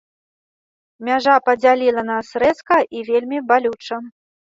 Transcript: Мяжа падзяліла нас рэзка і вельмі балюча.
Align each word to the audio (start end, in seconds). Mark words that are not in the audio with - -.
Мяжа 1.09 1.35
падзяліла 1.51 2.07
нас 2.11 2.35
рэзка 2.47 2.83
і 2.97 3.07
вельмі 3.15 3.47
балюча. 3.53 4.05